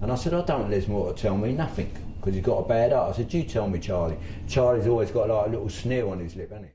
And 0.01 0.11
I 0.11 0.15
said, 0.15 0.35
I 0.35 0.43
don't 0.43 0.63
want 0.63 0.73
Lesmore 0.73 1.15
to 1.15 1.23
tell 1.23 1.37
me 1.37 1.53
nothing, 1.53 1.91
because 2.19 2.35
he's 2.35 2.45
got 2.45 2.59
a 2.59 2.69
bad 2.69 2.93
heart. 2.93 3.15
I 3.15 3.17
said, 3.17 3.33
you 3.33 3.45
tell 3.45 3.69
me, 3.69 3.79
Charlie. 3.79 4.17
Charlie's 4.49 4.87
always 4.87 5.11
got 5.11 5.29
like 5.29 5.47
a 5.47 5.51
little 5.51 5.69
sneer 5.69 6.09
on 6.09 6.19
his 6.19 6.35
lip, 6.35 6.51
hasn't 6.51 6.67
he? 6.67 6.73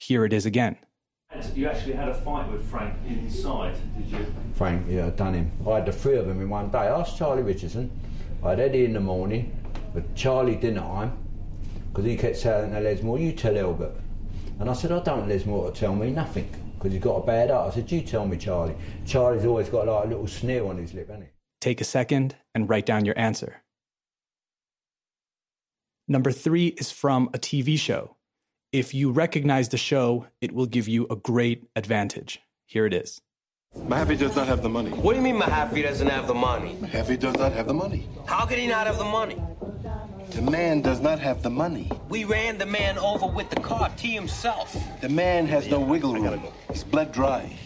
Here 0.00 0.24
it 0.24 0.32
is 0.32 0.44
again. 0.44 0.76
You 1.54 1.66
actually 1.68 1.94
had 1.94 2.08
a 2.08 2.14
fight 2.14 2.50
with 2.52 2.68
Frank 2.70 2.94
inside, 3.08 3.74
did 3.96 4.06
you? 4.06 4.26
Frank, 4.52 4.86
yeah, 4.88 5.06
I 5.06 5.10
done 5.10 5.34
him. 5.34 5.52
I 5.66 5.76
had 5.76 5.86
the 5.86 5.92
three 5.92 6.16
of 6.16 6.26
them 6.26 6.40
in 6.40 6.48
one 6.48 6.70
day. 6.70 6.78
I 6.78 7.00
asked 7.00 7.16
Charlie 7.16 7.42
Richardson. 7.42 7.90
I 8.44 8.50
had 8.50 8.60
Eddie 8.60 8.84
in 8.84 8.92
the 8.92 9.00
morning, 9.00 9.56
but 9.92 10.14
Charlie 10.14 10.56
dinner 10.56 10.80
time, 10.80 11.18
because 11.88 12.04
he 12.04 12.16
kept 12.16 12.36
saying 12.36 12.72
to 12.72 12.80
Lesmore, 12.80 13.20
you 13.20 13.32
tell 13.32 13.56
Albert. 13.56 13.96
And 14.60 14.70
I 14.70 14.74
said, 14.74 14.92
I 14.92 15.00
don't 15.00 15.20
want 15.20 15.30
Lesmore 15.30 15.72
to 15.72 15.80
tell 15.80 15.94
me 15.94 16.10
nothing, 16.10 16.48
because 16.84 16.92
he's 16.92 17.02
got 17.02 17.16
a 17.16 17.26
bad 17.26 17.48
heart. 17.48 17.72
I 17.72 17.74
said, 17.74 17.90
you 17.90 18.02
tell 18.02 18.26
me, 18.26 18.36
Charlie. 18.36 18.76
Charlie's 19.06 19.46
always 19.46 19.70
got 19.70 19.86
like 19.88 20.04
a 20.04 20.08
little 20.08 20.26
sneer 20.26 20.66
on 20.66 20.76
his 20.76 20.92
lip, 20.92 21.08
hasn't 21.08 21.24
he? 21.24 21.30
Take 21.62 21.80
a 21.80 21.84
second 21.84 22.36
and 22.54 22.68
write 22.68 22.84
down 22.84 23.06
your 23.06 23.18
answer. 23.18 23.62
Number 26.06 26.30
three 26.30 26.66
is 26.66 26.92
from 26.92 27.30
a 27.32 27.38
TV 27.38 27.78
show. 27.78 28.16
If 28.70 28.92
you 28.92 29.10
recognize 29.10 29.70
the 29.70 29.78
show, 29.78 30.26
it 30.42 30.52
will 30.52 30.66
give 30.66 30.86
you 30.86 31.06
a 31.08 31.16
great 31.16 31.64
advantage. 31.74 32.42
Here 32.66 32.84
it 32.84 32.92
is. 32.92 33.22
Mahaffey 33.74 34.18
does 34.18 34.36
not 34.36 34.46
have 34.46 34.62
the 34.62 34.68
money. 34.68 34.90
What 34.90 35.14
do 35.14 35.18
you 35.18 35.24
mean 35.24 35.40
Mahaffey 35.40 35.82
doesn't 35.82 36.06
have 36.08 36.26
the 36.26 36.34
money? 36.34 36.76
Mahaffey 36.82 37.18
does 37.18 37.34
not 37.36 37.52
have 37.52 37.66
the 37.66 37.74
money. 37.74 38.06
How 38.26 38.44
could 38.44 38.58
he 38.58 38.66
not 38.66 38.86
have 38.86 38.98
the 38.98 39.04
money? 39.04 39.40
The 40.30 40.42
man 40.42 40.82
does 40.82 41.00
not 41.00 41.18
have 41.20 41.42
the 41.42 41.50
money. 41.50 41.90
We 42.08 42.24
ran 42.24 42.58
the 42.58 42.66
man 42.66 42.98
over 42.98 43.26
with 43.26 43.50
the 43.50 43.60
car, 43.60 43.90
T 43.96 44.12
himself. 44.12 44.76
The 45.00 45.08
man 45.08 45.46
has 45.46 45.68
no 45.68 45.80
wiggle 45.80 46.14
room. 46.14 46.42
He's 46.70 46.84
bled 46.84 47.12
dry. 47.12 47.56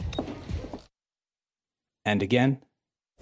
And 2.04 2.22
again. 2.22 2.62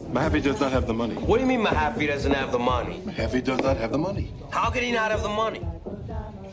Mahaffey 0.01 0.43
does 0.43 0.61
not 0.61 0.73
have 0.73 0.87
the 0.87 0.95
money. 0.95 1.15
What 1.15 1.39
do 1.39 1.43
you 1.43 1.49
mean 1.49 1.65
Mahaffey 1.65 2.07
doesn't 2.07 2.33
have 2.33 2.53
the 2.53 2.59
money? 2.59 3.01
Mahaffey 3.05 3.43
does 3.43 3.61
not 3.61 3.77
have 3.79 3.93
the 3.93 3.99
money. 3.99 4.33
How 4.51 4.69
could 4.71 4.83
he 4.83 4.93
not 4.93 5.11
have 5.11 5.23
the 5.23 5.29
money? 5.29 5.67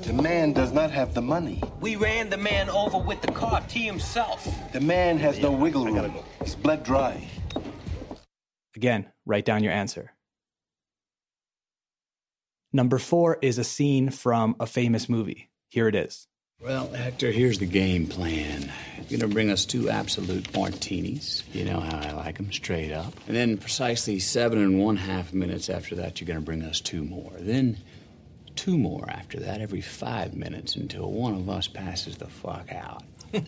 The 0.03 0.13
man 0.13 0.53
does 0.53 0.71
not 0.71 0.91
have 0.91 1.13
the 1.13 1.21
money. 1.21 1.61
We 1.81 1.95
ran 1.95 2.29
the 2.29 2.37
man 2.37 2.69
over 2.69 2.97
with 2.97 3.21
the 3.21 3.31
car, 3.31 3.61
T 3.67 3.83
himself. 3.85 4.47
The 4.71 4.81
man 4.81 5.17
has 5.17 5.39
no 5.39 5.51
wiggle 5.51 5.85
room. 5.85 6.15
He's 6.41 6.55
bled 6.55 6.83
dry. 6.83 7.27
Again, 8.75 9.11
write 9.25 9.45
down 9.45 9.63
your 9.63 9.73
answer. 9.73 10.12
Number 12.75 12.97
four 12.97 13.37
is 13.41 13.59
a 13.59 13.63
scene 13.63 14.09
from 14.09 14.55
a 14.59 14.65
famous 14.65 15.07
movie. 15.07 15.51
Here 15.69 15.87
it 15.87 15.93
is. 15.93 16.27
Well, 16.59 16.91
Hector, 16.91 17.31
here's 17.31 17.59
the 17.59 17.67
game 17.67 18.07
plan. 18.07 18.71
You're 18.97 19.19
going 19.19 19.19
to 19.19 19.27
bring 19.27 19.51
us 19.51 19.65
two 19.65 19.89
Absolut 19.89 20.55
martinis. 20.55 21.43
You 21.51 21.65
know 21.65 21.79
how 21.79 21.99
I 21.99 22.11
like 22.13 22.37
them, 22.37 22.51
straight 22.51 22.91
up. 22.91 23.13
And 23.27 23.35
then, 23.35 23.57
precisely 23.57 24.19
seven 24.19 24.59
and 24.59 24.79
one 24.79 24.95
half 24.95 25.33
minutes 25.33 25.69
after 25.69 25.95
that, 25.95 26.19
you're 26.19 26.27
going 26.27 26.39
to 26.39 26.45
bring 26.45 26.63
us 26.63 26.79
two 26.79 27.03
more. 27.03 27.33
Then, 27.37 27.77
two 28.55 28.77
more 28.77 29.09
after 29.09 29.39
that 29.41 29.61
every 29.61 29.81
five 29.81 30.35
minutes 30.35 30.75
until 30.75 31.11
one 31.11 31.33
of 31.33 31.49
us 31.49 31.67
passes 31.67 32.17
the 32.17 32.27
fuck 32.27 32.71
out. 32.71 33.03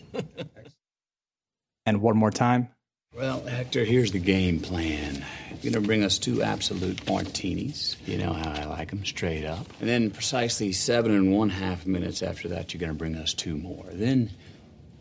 and 1.86 2.02
one 2.02 2.16
more 2.16 2.30
time. 2.30 2.68
Well, 3.16 3.40
Hector, 3.46 3.82
here's 3.82 4.12
the 4.12 4.18
game 4.18 4.60
plan. 4.60 5.24
You're 5.48 5.72
going 5.72 5.72
to 5.72 5.80
bring 5.80 6.04
us 6.04 6.18
two 6.18 6.42
Absolut 6.42 7.08
martinis. 7.08 7.96
You 8.04 8.18
know 8.18 8.34
how 8.34 8.50
I 8.50 8.64
like 8.66 8.90
them, 8.90 9.06
straight 9.06 9.46
up. 9.46 9.66
And 9.80 9.88
then, 9.88 10.10
precisely 10.10 10.70
seven 10.72 11.12
and 11.12 11.32
one 11.32 11.48
half 11.48 11.86
minutes 11.86 12.22
after 12.22 12.48
that, 12.48 12.74
you're 12.74 12.80
going 12.80 12.92
to 12.92 12.98
bring 12.98 13.16
us 13.16 13.32
two 13.32 13.56
more. 13.56 13.86
Then, 13.90 14.32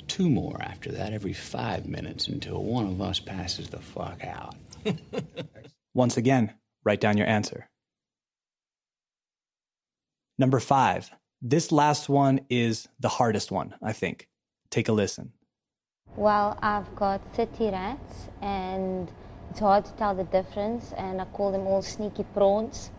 two 0.07 0.29
more 0.29 0.61
after 0.61 0.93
that 0.93 1.11
every 1.11 1.33
five 1.33 1.87
minutes 1.87 2.29
until 2.29 2.63
one 2.63 2.85
of 2.85 3.01
us 3.01 3.19
passes 3.19 3.67
the 3.67 3.79
fuck 3.79 4.23
out. 4.23 4.55
Once 5.93 6.15
again, 6.15 6.53
write 6.85 7.01
down 7.01 7.17
your 7.17 7.27
answer. 7.27 7.67
Number 10.37 10.61
five. 10.61 11.11
This 11.41 11.69
last 11.73 12.07
one 12.07 12.39
is 12.49 12.87
the 12.97 13.09
hardest 13.09 13.51
one, 13.51 13.75
I 13.83 13.91
think. 13.91 14.29
Take 14.71 14.87
a 14.87 14.93
listen. 14.93 15.33
Well, 16.15 16.57
I've 16.61 16.95
got 16.95 17.21
30 17.35 17.71
rats 17.71 18.29
and 18.41 19.11
it's 19.49 19.59
hard 19.59 19.83
to 19.85 19.91
tell 19.93 20.15
the 20.15 20.23
difference, 20.23 20.93
and 20.97 21.21
I 21.21 21.25
call 21.25 21.51
them 21.51 21.67
all 21.67 21.81
sneaky 21.81 22.23
prawns. 22.33 22.89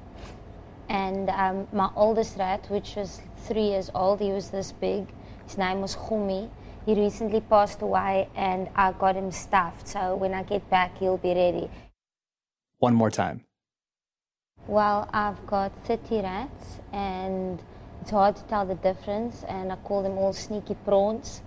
And 0.88 1.28
um, 1.30 1.66
my 1.72 1.90
oldest 1.96 2.38
rat, 2.38 2.66
which 2.70 2.94
was 2.96 3.20
three 3.38 3.68
years 3.68 3.90
old, 3.94 4.20
he 4.20 4.32
was 4.32 4.50
this 4.50 4.72
big. 4.72 5.06
His 5.46 5.58
name 5.58 5.80
was 5.80 5.96
Khumi. 5.96 6.48
He 6.86 6.94
recently 6.94 7.40
passed 7.40 7.82
away, 7.82 8.28
and 8.36 8.68
I 8.75 8.92
got 8.92 9.16
him 9.16 9.30
stuffed. 9.32 9.88
So 9.88 10.14
when 10.14 10.32
I 10.32 10.44
get 10.44 10.68
back, 10.70 10.96
he'll 10.98 11.18
be 11.18 11.34
ready. 11.34 11.68
One 12.78 12.94
more 12.94 13.10
time. 13.10 13.44
Well, 14.66 15.08
I've 15.12 15.46
got 15.46 15.72
30 15.84 16.20
rats, 16.20 16.80
and 16.92 17.62
it's 18.00 18.10
hard 18.10 18.36
to 18.36 18.44
tell 18.44 18.64
the 18.64 18.76
difference, 18.76 19.42
and 19.44 19.72
I 19.72 19.76
call 19.76 20.02
them 20.02 20.16
all 20.16 20.32
sneaky 20.32 20.76
prawns. 20.84 21.42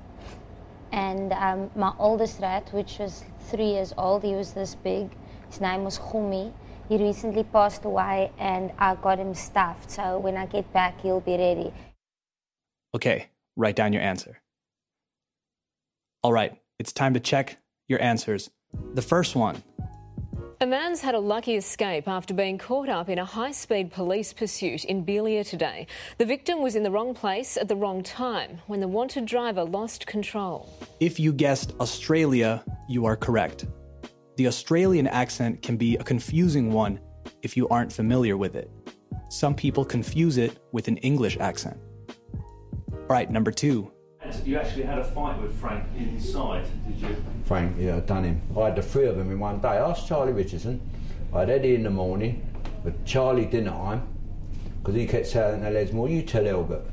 And 0.92 1.34
um, 1.34 1.70
my 1.76 1.94
oldest 2.00 2.40
rat, 2.40 2.70
which 2.74 3.00
was 3.00 3.24
three 3.50 3.72
years 3.72 3.94
old, 3.98 4.24
he 4.24 4.34
was 4.34 4.54
this 4.54 4.76
big. 4.76 5.10
His 5.50 5.62
name 5.62 5.84
was 5.84 6.00
Khumi. 6.00 6.52
He 6.88 6.98
recently 6.98 7.44
passed 7.44 7.86
away, 7.86 8.32
and 8.40 8.72
I 8.80 8.96
got 8.96 9.20
him 9.20 9.36
stuffed. 9.36 9.92
So 9.92 10.18
when 10.18 10.36
I 10.36 10.48
get 10.48 10.72
back, 10.74 11.02
he'll 11.02 11.20
be 11.20 11.38
ready. 11.38 11.72
Okay, 12.96 13.28
write 13.56 13.76
down 13.76 13.94
your 13.94 14.02
answer. 14.02 14.42
All 16.24 16.34
right, 16.34 16.60
it's 16.80 16.92
time 16.92 17.14
to 17.14 17.20
check 17.20 17.58
your 17.88 18.02
answers. 18.02 18.50
The 18.96 19.02
first 19.02 19.36
one 19.36 19.64
a 20.62 20.66
man's 20.68 21.00
had 21.00 21.16
a 21.16 21.20
lucky 21.20 21.56
escape 21.56 22.06
after 22.06 22.34
being 22.34 22.58
caught 22.58 22.90
up 22.90 23.08
in 23.08 23.18
a 23.18 23.24
high 23.24 23.52
speed 23.52 23.90
police 23.92 24.34
pursuit 24.34 24.84
in 24.84 25.06
Beeliar 25.06 25.48
today. 25.48 25.88
The 26.18 26.26
victim 26.26 26.62
was 26.62 26.76
in 26.76 26.84
the 26.84 26.92
wrong 26.92 27.14
place 27.14 27.56
at 27.56 27.70
the 27.70 27.78
wrong 27.78 28.04
time 28.04 28.60
when 28.68 28.82
the 28.82 28.88
wanted 28.88 29.26
driver 29.26 29.64
lost 29.64 30.06
control. 30.06 30.70
If 31.00 31.18
you 31.18 31.32
guessed 31.32 31.74
Australia, 31.80 32.62
you 32.90 33.06
are 33.06 33.16
correct. 33.16 33.68
the 34.36 34.48
Australian 34.48 35.06
accent 35.06 35.62
can 35.62 35.76
be 35.76 35.98
a 35.98 36.04
confusing 36.04 36.72
one 36.72 36.98
if 37.42 37.58
you 37.58 37.68
aren't 37.68 37.92
familiar 37.92 38.38
with 38.38 38.56
it. 38.56 38.72
Some 39.28 39.54
people 39.54 39.84
confuse 39.84 40.38
it 40.38 40.60
with 40.72 40.88
an 40.88 40.96
English 40.98 41.38
accent. 41.40 41.78
All 42.94 43.08
right, 43.10 43.30
number 43.30 43.52
two. 43.52 43.92
You 44.46 44.58
actually 44.58 44.84
had 44.84 45.00
a 45.00 45.04
fight 45.04 45.42
with 45.42 45.54
Frank 45.60 45.84
inside, 45.98 46.66
did 46.88 46.98
you? 46.98 47.16
Frank, 47.46 47.76
yeah, 47.80 47.98
I 47.98 48.00
done 48.02 48.24
him. 48.24 48.42
I 48.58 48.66
had 48.66 48.76
the 48.76 48.82
three 48.82 49.08
of 49.08 49.18
them 49.18 49.32
in 49.32 49.40
one 49.40 49.60
day. 49.60 49.70
I 49.70 49.90
asked 49.90 50.08
Charlie 50.08 50.34
Richardson. 50.34 50.82
I 51.34 51.42
had 51.42 51.50
Eddie 51.50 51.76
in 51.76 51.84
the 51.84 51.90
morning, 51.90 52.46
but 52.84 53.06
Charlie 53.06 53.46
dinner 53.46 53.72
time, 53.72 54.08
because 54.80 54.96
he 54.96 55.06
kept 55.06 55.28
saying 55.28 55.62
to 55.62 55.70
Lesmore, 55.70 56.10
you 56.10 56.22
tell 56.22 56.48
Albert. 56.48 56.86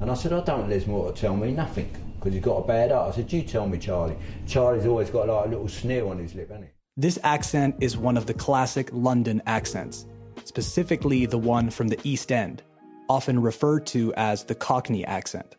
And 0.00 0.10
I 0.10 0.14
said, 0.14 0.32
I 0.32 0.40
don't 0.40 0.60
want 0.60 0.72
Lesmore 0.72 1.14
to 1.14 1.20
tell 1.20 1.36
me 1.36 1.52
nothing, 1.52 1.90
because 2.18 2.34
he's 2.34 2.42
got 2.42 2.56
a 2.56 2.66
bad 2.66 2.90
heart. 2.90 3.12
I 3.12 3.16
said, 3.16 3.32
you 3.32 3.42
tell 3.42 3.66
me, 3.66 3.78
Charlie. 3.78 4.16
Charlie's 4.46 4.86
always 4.86 5.10
got 5.10 5.28
like 5.28 5.46
a 5.46 5.48
little 5.48 5.68
sneer 5.68 6.06
on 6.06 6.18
his 6.18 6.34
lip, 6.34 6.48
hasn't 6.48 6.66
he? 6.66 6.72
This 6.96 7.18
accent 7.22 7.76
is 7.80 7.96
one 7.96 8.16
of 8.16 8.26
the 8.26 8.34
classic 8.34 8.90
London 8.92 9.42
accents, 9.46 10.06
specifically 10.44 11.24
the 11.26 11.38
one 11.38 11.70
from 11.70 11.88
the 11.88 11.98
East 12.04 12.32
End, 12.32 12.62
often 13.08 13.40
referred 13.40 13.86
to 13.88 14.12
as 14.14 14.44
the 14.44 14.54
Cockney 14.54 15.04
accent. 15.04 15.56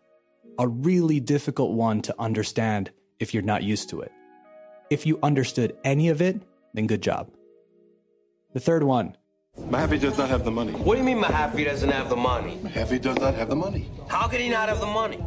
A 0.62 0.68
really 0.68 1.20
difficult 1.20 1.72
one 1.72 2.04
to 2.04 2.14
understand 2.20 2.92
if 3.20 3.34
you're 3.34 3.42
not 3.42 3.64
used 3.64 3.90
to 3.90 4.02
it. 4.02 4.12
If 4.92 5.08
you 5.08 5.18
understood 5.24 5.76
any 5.84 6.10
of 6.10 6.22
it, 6.22 6.40
then 6.76 6.86
good 6.86 7.02
job. 7.02 7.32
The 8.54 8.60
third 8.60 8.84
one. 8.84 9.18
Mahaffey 9.60 10.00
does 10.00 10.20
not 10.20 10.30
have 10.30 10.46
the 10.46 10.52
money. 10.52 10.74
What 10.74 10.94
do 10.94 11.00
you 11.00 11.04
mean 11.04 11.20
Mahaffey 11.20 11.66
doesn't 11.66 11.90
have 11.90 12.10
the 12.10 12.16
money? 12.16 12.60
Mahaffey 12.62 13.02
does 13.02 13.18
not 13.18 13.34
have 13.34 13.50
the 13.50 13.56
money. 13.56 13.90
How 14.08 14.28
could 14.28 14.40
he 14.40 14.50
not 14.50 14.70
have 14.70 14.80
the 14.80 14.86
money? 14.86 15.18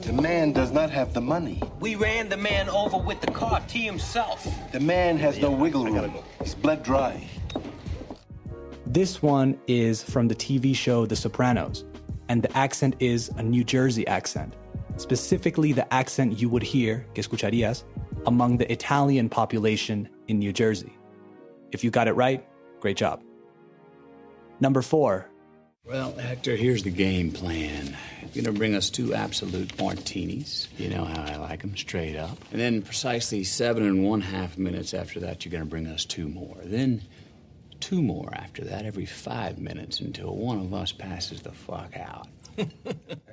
The 0.00 0.14
man 0.14 0.52
does 0.52 0.72
not 0.72 0.90
have 0.90 1.14
the 1.14 1.20
money. 1.20 1.62
We 1.78 1.94
ran 1.94 2.28
the 2.28 2.36
man 2.36 2.68
over 2.70 2.98
with 2.98 3.20
the 3.20 3.30
car, 3.30 3.62
T 3.68 3.82
himself. 3.82 4.48
The 4.72 4.80
man 4.80 5.16
has 5.18 5.38
no 5.38 5.52
wiggle 5.52 5.84
room. 5.84 6.12
He's 6.42 6.56
bled 6.56 6.82
dry. 6.82 7.24
This 8.84 9.22
one 9.22 9.60
is 9.68 10.02
from 10.02 10.26
the 10.26 10.34
TV 10.34 10.74
show 10.74 11.06
The 11.06 11.14
Sopranos, 11.14 11.84
and 12.30 12.44
the 12.44 12.56
accent 12.56 12.94
is 13.00 13.28
a 13.38 13.42
New 13.42 13.64
Jersey 13.64 14.06
accent, 14.06 14.54
specifically 14.98 15.72
the 15.72 15.92
accent 15.92 16.40
you 16.40 16.48
would 16.48 16.62
hear, 16.62 17.04
que 17.12 17.24
escucharías, 17.24 17.82
among 18.24 18.58
the 18.58 18.70
Italian 18.70 19.28
population 19.28 20.08
in 20.28 20.38
New 20.38 20.52
Jersey. 20.52 20.92
If 21.72 21.82
you 21.82 21.90
got 21.90 22.06
it 22.06 22.12
right, 22.12 22.46
great 22.78 22.96
job. 22.96 23.20
Number 24.60 24.80
four. 24.80 25.28
Well, 25.84 26.12
Hector, 26.12 26.54
here's 26.54 26.84
the 26.84 26.90
game 26.90 27.32
plan. 27.32 27.96
You're 28.20 28.44
going 28.44 28.44
to 28.44 28.52
bring 28.52 28.76
us 28.76 28.90
two 28.90 29.12
Absolut 29.12 29.76
martinis. 29.76 30.68
You 30.78 30.88
know 30.88 31.04
how 31.04 31.22
I 31.22 31.36
like 31.36 31.62
them, 31.62 31.76
straight 31.76 32.14
up. 32.14 32.38
And 32.52 32.60
then, 32.60 32.82
precisely 32.82 33.42
seven 33.42 33.82
and 33.82 34.04
one 34.04 34.20
half 34.20 34.56
minutes 34.56 34.94
after 34.94 35.18
that, 35.18 35.44
you're 35.44 35.50
going 35.50 35.64
to 35.64 35.68
bring 35.68 35.88
us 35.88 36.04
two 36.04 36.28
more. 36.28 36.58
Then, 36.62 37.02
two 37.80 38.02
more 38.02 38.30
after 38.34 38.64
that, 38.64 38.84
every 38.84 39.06
five 39.06 39.58
minutes 39.58 40.00
until 40.00 40.36
one 40.36 40.58
of 40.58 40.72
us 40.72 40.92
passes 40.92 41.42
the 41.42 41.52
fuck 41.52 41.96
out. 41.96 42.28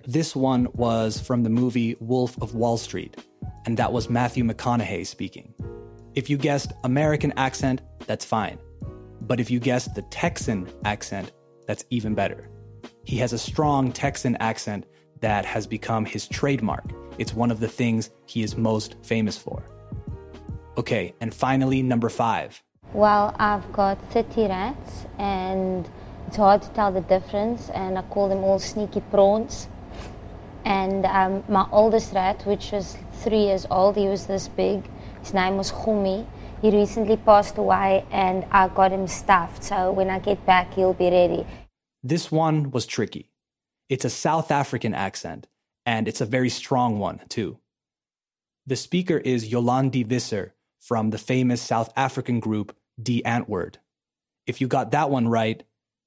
This 0.08 0.38
one 0.38 0.70
was 0.74 1.20
from 1.20 1.44
the 1.44 1.50
movie 1.50 1.98
Wolf 2.00 2.42
of 2.42 2.56
Wall 2.56 2.78
Street, 2.78 3.18
and 3.66 3.76
that 3.76 3.92
was 3.92 4.10
Matthew 4.10 4.46
McConaughey 4.46 5.06
speaking. 5.06 5.54
If 6.16 6.30
you 6.30 6.38
guessed 6.38 6.72
American 6.86 7.34
accent, 7.36 7.82
that's 8.06 8.24
fine. 8.24 8.58
But 9.20 9.42
if 9.42 9.52
you 9.52 9.60
guessed 9.60 9.96
the 9.96 10.04
Texan 10.04 10.70
accent, 10.86 11.34
that's 11.66 11.84
even 11.90 12.16
better. 12.16 12.50
He 13.04 13.18
has 13.18 13.34
a 13.34 13.38
strong 13.38 13.92
Texan 13.92 14.38
accent 14.38 14.86
that 15.20 15.44
has 15.44 15.68
become 15.68 16.06
his 16.06 16.26
trademark. 16.26 16.86
It's 17.18 17.34
one 17.34 17.52
of 17.52 17.60
the 17.60 17.68
things 17.68 18.10
he 18.28 18.44
is 18.44 18.56
most 18.56 18.96
famous 19.04 19.38
for. 19.38 19.62
Okay, 20.78 21.14
and 21.20 21.34
finally, 21.34 21.82
number 21.82 22.08
five. 22.08 22.64
Well, 22.98 23.36
I've 23.38 23.72
got 23.74 24.02
30 24.12 24.48
rats 24.48 25.06
and 25.20 25.88
it's 26.26 26.38
hard 26.38 26.64
to 26.64 26.70
tell 26.70 26.92
the 26.92 27.02
difference 27.02 27.70
and 27.70 27.96
I 27.96 28.02
call 28.02 28.28
them 28.28 28.44
all 28.44 28.58
sneaky 28.58 29.02
prawns. 29.02 29.68
And 30.66 31.06
um, 31.06 31.44
my 31.48 31.68
oldest 31.72 32.16
rat, 32.16 32.42
which 32.48 32.72
was 32.72 32.98
three 33.22 33.44
years 33.44 33.68
old, 33.70 33.98
he 33.98 34.08
was 34.08 34.26
this 34.26 34.48
big. 34.48 34.90
His 35.22 35.32
name 35.32 35.58
was 35.58 35.72
Khumi. 35.72 36.26
He 36.64 36.72
recently 36.72 37.18
passed 37.18 37.60
away 37.60 38.04
and 38.10 38.48
I 38.50 38.68
got 38.68 38.92
him 38.92 39.06
stuffed. 39.08 39.64
So 39.64 39.92
when 39.92 40.10
I 40.10 40.18
get 40.18 40.44
back, 40.48 40.74
he'll 40.74 40.96
be 40.96 41.12
ready. 41.12 41.46
This 42.02 42.32
one 42.32 42.72
was 42.72 42.88
tricky. 42.88 43.30
It's 43.90 44.06
a 44.06 44.10
South 44.10 44.50
African 44.50 44.96
accent, 44.96 45.46
and 45.86 46.08
it's 46.08 46.20
a 46.20 46.26
very 46.26 46.50
strong 46.50 46.98
one, 46.98 47.22
too. 47.30 47.60
The 48.66 48.76
speaker 48.76 49.20
is 49.20 49.52
Yolandi 49.52 50.04
Visser 50.04 50.56
from 50.80 51.12
the 51.12 51.20
famous 51.20 51.62
South 51.62 51.94
African 51.96 52.40
group 52.40 52.76
Die 53.02 53.22
Antwoord. 53.26 53.76
If 54.46 54.62
you 54.62 54.68
got 54.68 54.92
that 54.92 55.10
one 55.10 55.28
right, 55.28 55.64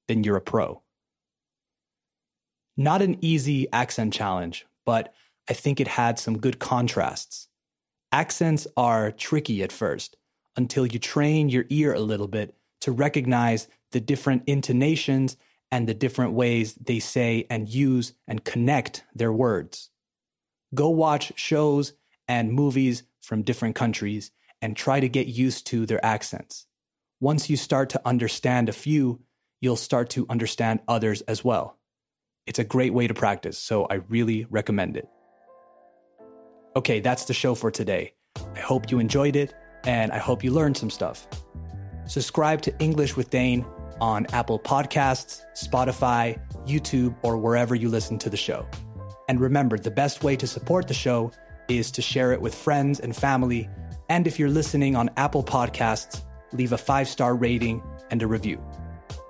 then 0.07 0.23
you're 0.23 0.37
a 0.37 0.41
pro. 0.41 0.81
Not 2.75 3.01
an 3.01 3.17
easy 3.21 3.71
accent 3.71 4.13
challenge, 4.13 4.65
but 4.85 5.13
I 5.49 5.53
think 5.53 5.79
it 5.79 5.87
had 5.87 6.19
some 6.19 6.37
good 6.37 6.59
contrasts. 6.59 7.47
Accents 8.11 8.67
are 8.75 9.11
tricky 9.11 9.63
at 9.63 9.71
first 9.71 10.17
until 10.55 10.85
you 10.85 10.99
train 10.99 11.49
your 11.49 11.65
ear 11.69 11.93
a 11.93 11.99
little 11.99 12.27
bit 12.27 12.55
to 12.81 12.91
recognize 12.91 13.67
the 13.91 14.01
different 14.01 14.43
intonations 14.47 15.37
and 15.71 15.87
the 15.87 15.93
different 15.93 16.33
ways 16.33 16.75
they 16.75 16.99
say 16.99 17.45
and 17.49 17.69
use 17.69 18.13
and 18.27 18.43
connect 18.43 19.03
their 19.15 19.31
words. 19.31 19.89
Go 20.73 20.89
watch 20.89 21.31
shows 21.35 21.93
and 22.27 22.51
movies 22.51 23.03
from 23.21 23.43
different 23.43 23.75
countries 23.75 24.31
and 24.61 24.75
try 24.75 24.99
to 24.99 25.09
get 25.09 25.27
used 25.27 25.65
to 25.67 25.85
their 25.85 26.03
accents. 26.05 26.65
Once 27.21 27.51
you 27.51 27.55
start 27.55 27.91
to 27.91 28.01
understand 28.03 28.67
a 28.67 28.73
few, 28.73 29.21
you'll 29.61 29.75
start 29.75 30.09
to 30.09 30.25
understand 30.27 30.79
others 30.87 31.21
as 31.21 31.43
well. 31.43 31.77
It's 32.47 32.57
a 32.57 32.63
great 32.63 32.95
way 32.95 33.05
to 33.05 33.13
practice, 33.13 33.59
so 33.59 33.85
I 33.91 34.01
really 34.09 34.47
recommend 34.49 34.97
it. 34.97 35.07
Okay, 36.75 36.99
that's 36.99 37.25
the 37.25 37.35
show 37.35 37.53
for 37.53 37.69
today. 37.69 38.13
I 38.55 38.59
hope 38.59 38.89
you 38.89 38.97
enjoyed 38.97 39.35
it 39.35 39.53
and 39.83 40.11
I 40.11 40.17
hope 40.17 40.43
you 40.43 40.49
learned 40.49 40.77
some 40.77 40.89
stuff. 40.89 41.27
Subscribe 42.07 42.63
to 42.63 42.75
English 42.79 43.15
with 43.15 43.29
Dane 43.29 43.67
on 43.99 44.25
Apple 44.33 44.57
Podcasts, 44.57 45.41
Spotify, 45.55 46.41
YouTube, 46.65 47.15
or 47.21 47.37
wherever 47.37 47.75
you 47.75 47.87
listen 47.87 48.17
to 48.17 48.31
the 48.31 48.37
show. 48.37 48.67
And 49.29 49.39
remember, 49.39 49.77
the 49.77 49.91
best 49.91 50.23
way 50.23 50.35
to 50.37 50.47
support 50.47 50.87
the 50.87 50.95
show 50.95 51.31
is 51.69 51.91
to 51.91 52.01
share 52.01 52.33
it 52.33 52.41
with 52.41 52.55
friends 52.55 52.99
and 52.99 53.15
family. 53.15 53.69
And 54.09 54.25
if 54.25 54.39
you're 54.39 54.49
listening 54.49 54.95
on 54.95 55.11
Apple 55.17 55.43
Podcasts, 55.43 56.23
leave 56.53 56.71
a 56.73 56.77
five 56.77 57.07
star 57.07 57.35
rating 57.35 57.81
and 58.09 58.21
a 58.21 58.27
review. 58.27 58.61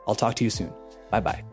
I'll 0.08 0.16
talk 0.16 0.36
to 0.36 0.44
you 0.44 0.50
soon. 0.50 0.74
Bye 1.10 1.20
bye. 1.20 1.44